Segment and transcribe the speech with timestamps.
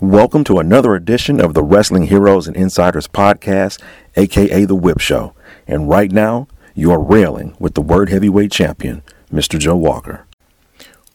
[0.00, 3.80] Welcome to another edition of the Wrestling Heroes and Insiders podcast,
[4.16, 5.34] aka The Whip Show.
[5.68, 9.56] And right now, you are railing with the Word Heavyweight Champion, Mr.
[9.56, 10.26] Joe Walker.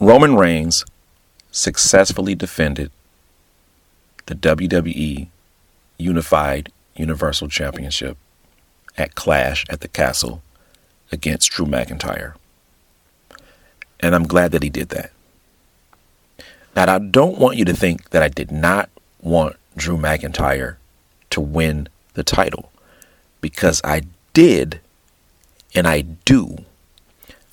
[0.00, 0.86] Roman Reigns
[1.50, 2.90] successfully defended
[4.24, 5.28] the WWE
[5.98, 8.16] Unified Universal Championship
[8.96, 10.42] at Clash at the Castle
[11.12, 12.36] against Drew McIntyre.
[14.00, 15.12] And I'm glad that he did that.
[16.74, 18.88] Now, I don't want you to think that I did not
[19.20, 20.76] want Drew McIntyre
[21.30, 22.70] to win the title
[23.40, 24.80] because I did
[25.74, 26.58] and I do.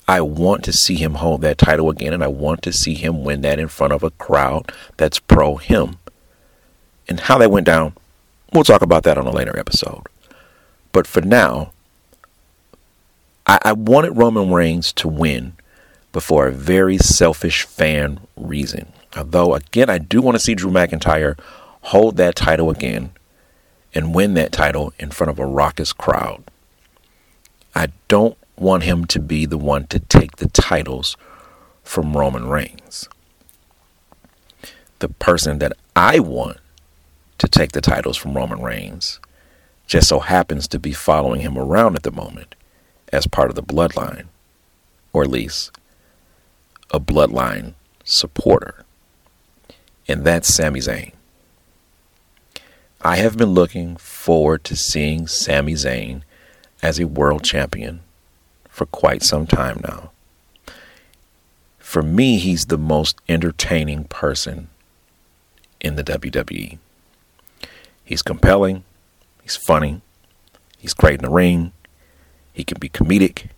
[0.08, 3.22] I want to see him hold that title again and I want to see him
[3.22, 5.98] win that in front of a crowd that's pro him.
[7.08, 7.94] And how that went down,
[8.52, 10.02] we'll talk about that on a later episode.
[10.92, 11.72] But for now,
[13.46, 15.52] I, I wanted Roman Reigns to win,
[16.12, 18.92] but for a very selfish fan reason.
[19.14, 21.38] Uh, Although, again, I do want to see Drew McIntyre
[21.82, 23.10] hold that title again
[23.94, 26.44] and win that title in front of a raucous crowd.
[27.74, 31.16] I don't want him to be the one to take the titles
[31.82, 33.08] from Roman Reigns.
[34.98, 36.58] The person that I want
[37.38, 39.18] to take the titles from Roman Reigns
[39.86, 42.54] just so happens to be following him around at the moment
[43.12, 44.26] as part of the bloodline,
[45.12, 45.72] or at least
[46.92, 48.84] a bloodline supporter
[50.10, 51.12] and that's Sami Zayn.
[53.00, 56.22] I have been looking forward to seeing Sami Zayn
[56.82, 58.00] as a world champion
[58.68, 60.10] for quite some time now.
[61.78, 64.68] For me, he's the most entertaining person
[65.80, 66.78] in the WWE.
[68.04, 68.82] He's compelling,
[69.44, 70.00] he's funny,
[70.76, 71.72] he's great in the ring,
[72.52, 73.50] he can be comedic,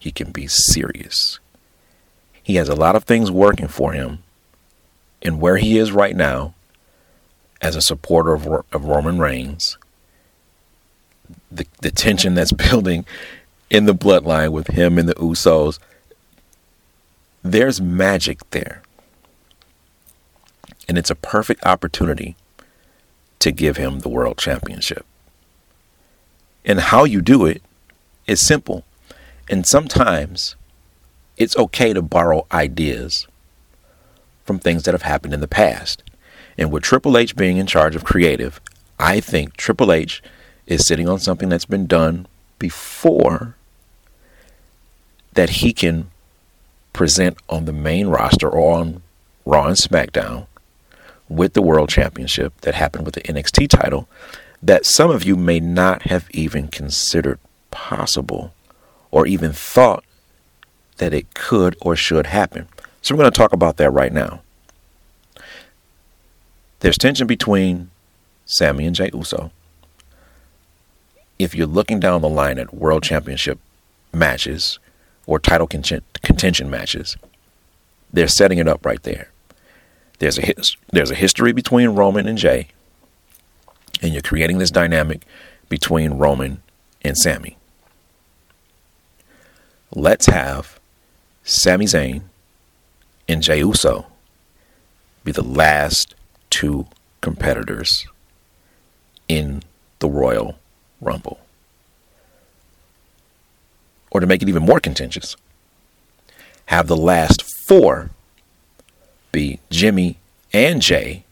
[0.00, 1.38] he can be serious.
[2.42, 4.24] He has a lot of things working for him
[5.22, 6.54] and where he is right now
[7.60, 9.78] as a supporter of, of Roman Reigns,
[11.50, 13.04] the, the tension that's building
[13.70, 15.78] in the bloodline with him and the Usos,
[17.42, 18.82] there's magic there.
[20.88, 22.36] And it's a perfect opportunity
[23.40, 25.04] to give him the world championship.
[26.64, 27.62] And how you do it
[28.26, 28.84] is simple.
[29.48, 30.56] And sometimes
[31.36, 33.26] it's okay to borrow ideas
[34.46, 36.02] from things that have happened in the past.
[36.56, 38.60] And with Triple H being in charge of creative,
[38.98, 40.22] I think Triple H
[40.66, 42.26] is sitting on something that's been done
[42.58, 43.56] before
[45.34, 46.10] that he can
[46.92, 49.02] present on the main roster or on
[49.44, 50.46] Raw and SmackDown
[51.28, 54.08] with the World Championship that happened with the NXT title
[54.62, 57.38] that some of you may not have even considered
[57.70, 58.54] possible
[59.10, 60.04] or even thought
[60.96, 62.66] that it could or should happen.
[63.06, 64.40] So we're going to talk about that right now.
[66.80, 67.92] There's tension between
[68.46, 69.52] Sami and Jey Uso.
[71.38, 73.60] If you're looking down the line at world championship
[74.12, 74.80] matches
[75.24, 77.16] or title contention matches,
[78.12, 79.30] they're setting it up right there.
[80.18, 82.66] There's a his, there's a history between Roman and Jey,
[84.02, 85.22] and you're creating this dynamic
[85.68, 86.60] between Roman
[87.02, 87.56] and Sami.
[89.94, 90.80] Let's have
[91.44, 92.22] Sami Zayn
[93.28, 94.06] and Jey Uso
[95.24, 96.14] be the last
[96.50, 96.86] two
[97.20, 98.06] competitors
[99.28, 99.62] in
[99.98, 100.56] the Royal
[101.00, 101.40] Rumble.
[104.10, 105.36] Or to make it even more contentious,
[106.66, 108.10] have the last four
[109.32, 110.18] be Jimmy
[110.52, 111.24] and Jey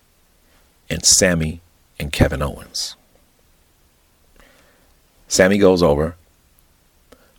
[0.90, 1.60] and Sami
[1.98, 2.96] and Kevin Owens.
[5.28, 6.16] Sami goes over,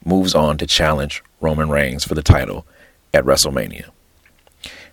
[0.03, 2.65] moves on to challenge Roman Reigns for the title
[3.13, 3.89] at WrestleMania.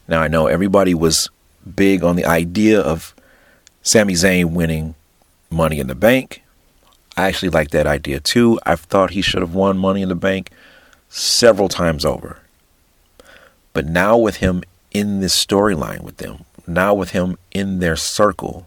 [0.08, 1.28] Now, I know everybody was
[1.76, 3.14] big on the idea of
[3.82, 4.94] Sami Zayn winning
[5.50, 6.42] Money in the Bank.
[7.16, 8.58] I actually like that idea too.
[8.64, 10.50] I've thought he should have won Money in the Bank
[11.08, 12.38] several times over.
[13.72, 18.66] But now with him in this storyline with them, now with him in their circle,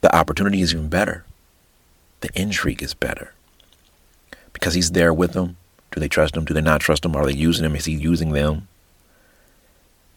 [0.00, 1.24] the opportunity is even better.
[2.20, 3.32] The intrigue is better.
[4.52, 5.56] Because he's there with them.
[5.92, 6.44] Do they trust him?
[6.44, 7.14] Do they not trust him?
[7.14, 7.76] Are they using him?
[7.76, 8.68] Is he using them?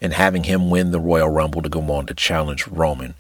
[0.02, 3.16] And having him win the Royal Rumble to go on to challenge Roman.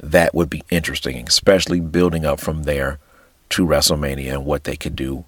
[0.00, 2.98] That would be interesting, especially building up from there
[3.50, 5.24] to WrestleMania and what they could do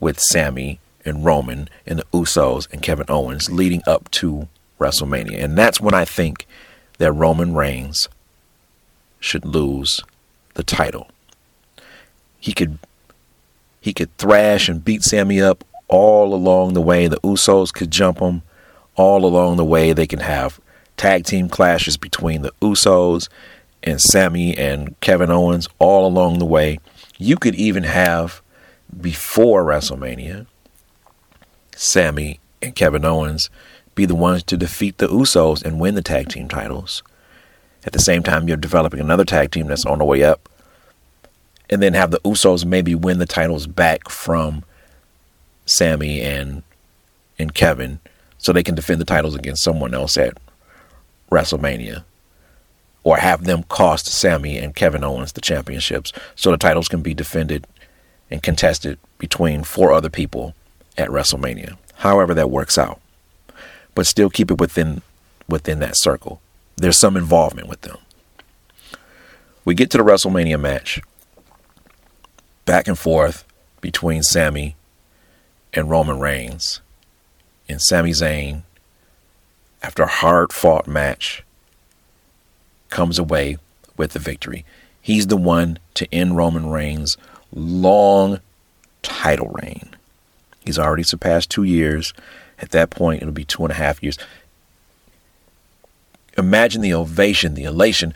[0.00, 4.48] with Sami and Roman and the Usos and Kevin Owens leading up to
[4.80, 5.42] WrestleMania.
[5.42, 6.46] And that's when I think
[6.98, 8.08] that Roman Reigns
[9.20, 10.02] should lose
[10.54, 11.08] the title.
[12.38, 12.78] He could
[13.80, 17.06] he could thrash and beat Sami up all along the way.
[17.06, 18.42] The Usos could jump him
[18.96, 19.92] all along the way.
[19.92, 20.60] They can have
[20.96, 23.28] tag team clashes between the Usos
[23.82, 26.80] and Sami and Kevin Owens all along the way.
[27.18, 28.42] You could even have
[29.00, 30.46] before WrestleMania
[31.74, 33.50] Sami and Kevin Owens
[33.94, 37.02] be the ones to defeat the Usos and win the tag team titles.
[37.84, 40.48] At the same time, you're developing another tag team that's on the way up.
[41.70, 44.64] And then have the Usos maybe win the titles back from
[45.66, 46.62] Sami and
[47.38, 48.00] and Kevin
[48.46, 50.38] so they can defend the titles against someone else at
[51.32, 52.04] WrestleMania.
[53.02, 57.12] Or have them cost Sami and Kevin Owens the championships so the titles can be
[57.12, 57.66] defended
[58.30, 60.54] and contested between four other people
[60.96, 61.76] at WrestleMania.
[61.96, 63.00] However that works out.
[63.96, 65.02] But still keep it within
[65.48, 66.40] within that circle.
[66.76, 67.98] There's some involvement with them.
[69.64, 71.00] We get to the WrestleMania match.
[72.64, 73.44] Back and forth
[73.80, 74.76] between Sami
[75.72, 76.80] and Roman Reigns.
[77.68, 78.62] And Sami Zayn,
[79.82, 81.42] after a hard fought match,
[82.90, 83.58] comes away
[83.96, 84.64] with the victory.
[85.00, 87.16] He's the one to end Roman Reigns'
[87.52, 88.40] long
[89.02, 89.96] title reign.
[90.64, 92.12] He's already surpassed two years.
[92.58, 94.18] At that point, it'll be two and a half years.
[96.36, 98.12] Imagine the ovation, the elation,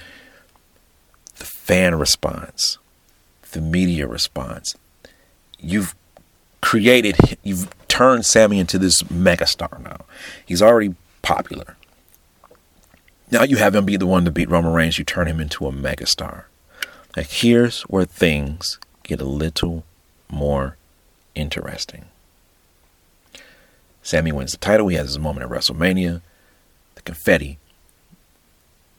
[1.37, 2.79] the fan response,
[3.53, 4.75] the media response.
[5.59, 5.95] You've
[6.61, 10.07] created, you've turned Sami into this megastar now.
[10.47, 11.77] He's already popular.
[13.31, 14.99] Now you have him be the one to beat Roman Reigns.
[14.99, 16.45] You turn him into a megastar.
[17.17, 19.85] Now here's where things get a little
[20.31, 20.77] more
[21.35, 22.07] interesting.
[24.03, 24.89] Sami wins the title.
[24.89, 26.23] He has his moment at WrestleMania.
[26.95, 27.59] The confetti,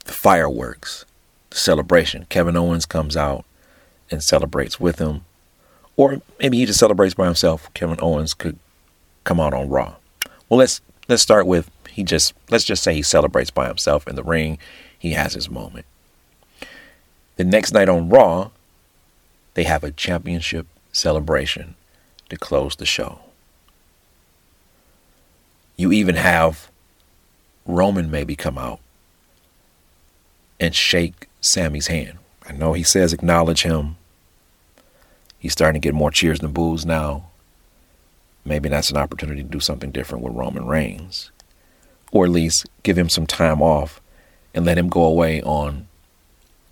[0.05, 1.05] the fireworks,
[1.49, 2.25] the celebration.
[2.29, 3.45] Kevin Owens comes out
[4.09, 5.25] and celebrates with him.
[5.97, 7.71] Or maybe he just celebrates by himself.
[7.73, 8.59] Kevin Owens could
[9.23, 9.95] come out on Raw.
[10.49, 14.15] Well, let's let's start with he just let's just say he celebrates by himself in
[14.15, 14.57] the ring.
[14.97, 15.85] He has his moment.
[17.37, 18.51] The next night on Raw,
[19.53, 21.75] they have a championship celebration
[22.29, 23.19] to close the show.
[25.75, 26.69] You even have
[27.65, 28.79] Roman maybe come out
[30.59, 32.19] and shake Sami's hand.
[32.47, 33.97] I know he says acknowledge him.
[35.39, 37.30] He's starting to get more cheers than boos now.
[38.43, 41.31] Maybe that's an opportunity to do something different with Roman Reigns.
[42.11, 44.01] Or at least give him some time off
[44.53, 45.87] and let him go away on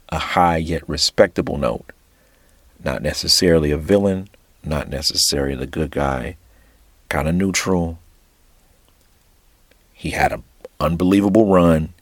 [0.10, 1.92] a high yet respectable note.
[2.84, 4.30] Not necessarily a villain,
[4.64, 6.38] not necessarily the good guy,
[7.08, 8.00] kind of neutral,
[10.00, 10.44] he had an
[10.80, 11.94] unbelievable run,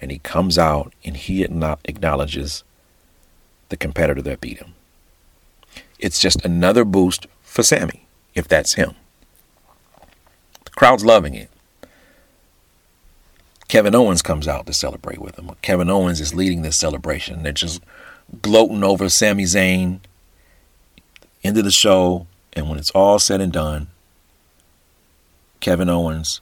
[0.00, 2.62] and he comes out and he acknowledges
[3.70, 4.74] the competitor that beat him.
[5.98, 8.06] It's just another boost for Sami,
[8.36, 8.94] if that's him.
[10.80, 11.50] Crowd's loving it.
[13.68, 15.50] Kevin Owens comes out to celebrate with him.
[15.60, 17.42] Kevin Owens is leading this celebration.
[17.42, 17.82] They're just
[18.40, 20.00] gloating over Sami Zayn.
[21.44, 23.88] End of the show, and when it's all said and done,
[25.60, 26.40] Kevin Owens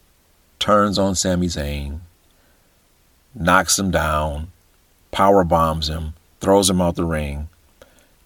[0.60, 1.98] turns on Sami Zayn,
[3.34, 4.52] knocks him down,
[5.10, 7.48] power bombs him, throws him out the ring,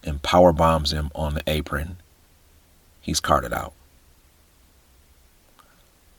[0.03, 1.97] and power bombs him on the apron.
[3.01, 3.73] He's carted out.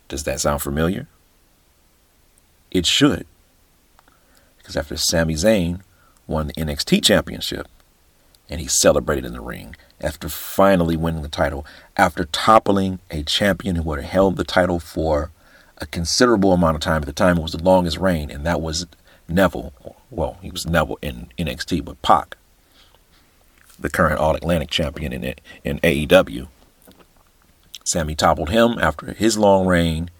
[0.08, 1.06] Does that sound familiar?
[2.70, 3.26] It should.
[4.58, 5.80] Because after Sami Zayn
[6.26, 7.68] won the NXT championship
[8.48, 13.76] and he celebrated in the ring after finally winning the title, after toppling a champion
[13.76, 15.30] who had held the title for
[15.78, 17.02] a considerable amount of time.
[17.02, 18.86] At the time, it was the longest reign, and that was
[19.28, 19.72] Neville.
[20.10, 22.36] Well, he was Neville in NXT, but Pac,
[23.78, 26.48] the current All Atlantic champion in in AEW.
[27.84, 30.10] Sami toppled him after his long reign.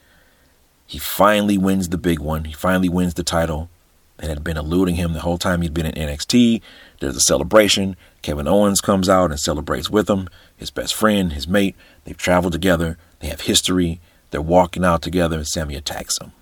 [0.87, 2.45] He finally wins the big one.
[2.45, 3.71] He finally wins the title
[4.19, 6.61] that had been eluding him the whole time he'd been in NXT.
[7.01, 7.97] There's a celebration.
[8.23, 11.75] Kevin Owens comes out and celebrates with him, his best friend, his mate.
[12.05, 12.99] They've traveled together.
[13.21, 14.01] They have history.
[14.31, 16.33] They're walking out together and Sami attacks him.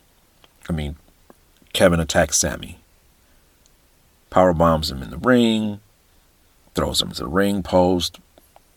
[0.68, 0.96] I mean,
[1.72, 2.78] Kevin attacks Sami.
[4.28, 5.80] Power bombs him in the ring,
[6.74, 8.18] throws him to the ring post,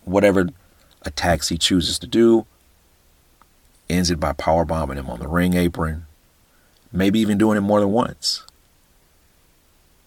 [0.03, 0.49] whatever
[1.05, 2.45] attacks he chooses to do.
[3.89, 6.05] Ends it by power bombing him on the ring apron,
[6.91, 8.43] maybe even doing it more than once.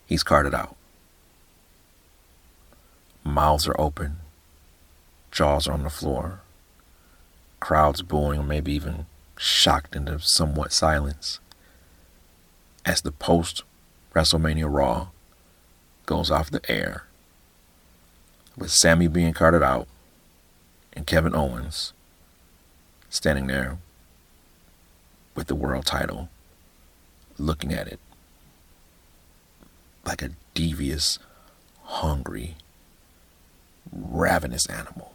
[0.06, 0.76] He's carted out.
[3.22, 4.16] Mouths are open,
[5.30, 6.40] jaws are on the floor
[7.60, 11.40] crowds booing or maybe even shocked into somewhat silence
[12.84, 13.62] as the post
[14.14, 15.08] WrestleMania Raw
[16.06, 17.04] goes off the air
[18.56, 19.86] with Sami being carted out
[20.92, 21.92] and Kevin Owens
[23.08, 23.78] standing there
[25.34, 26.28] with the world title
[27.38, 28.00] looking at it
[30.04, 31.18] like a devious,
[31.82, 32.56] hungry,
[33.92, 35.12] ravenous animal.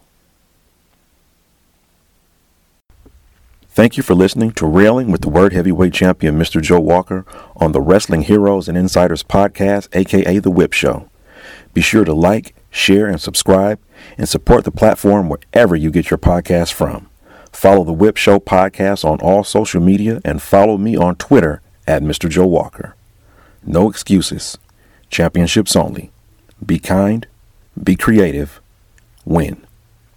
[3.70, 6.62] Thank you for listening to Railing with the Word Heavyweight Champion, Mr.
[6.62, 7.26] Joe Walker,
[7.56, 11.10] on the Wrestling Heroes and Insiders podcast, aka The Whip Show.
[11.74, 13.80] Be sure to like, share, and subscribe,
[14.18, 17.10] and support the platform wherever you get your podcasts from.
[17.52, 22.02] Follow The Whip Show podcast on all social media and follow me on Twitter at
[22.02, 22.30] Mr.
[22.30, 22.96] Joe Walker.
[23.66, 24.58] No excuses.
[25.10, 26.12] Championships only.
[26.66, 27.28] Be kind,
[27.82, 28.60] be creative,
[29.26, 29.66] win.